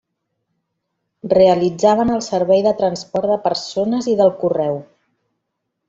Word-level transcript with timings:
Realitzaven 1.33 2.13
el 2.15 2.23
servei 2.29 2.65
de 2.69 2.73
transport 2.81 3.33
de 3.35 3.39
persones 3.47 4.09
i 4.15 4.17
del 4.23 4.35
correu. 4.45 4.85